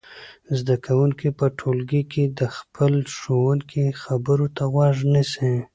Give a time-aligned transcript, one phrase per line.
[0.57, 5.53] زده کوونکي په ټولګي کې د خپل ښوونکي خبرو ته غوږ نیسي.